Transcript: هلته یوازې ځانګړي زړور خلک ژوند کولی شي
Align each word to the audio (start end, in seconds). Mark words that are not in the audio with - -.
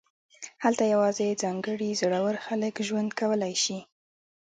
هلته 0.63 0.83
یوازې 0.93 1.39
ځانګړي 1.43 1.89
زړور 2.01 2.35
خلک 2.45 2.75
ژوند 2.87 3.09
کولی 3.19 3.55
شي 3.63 3.79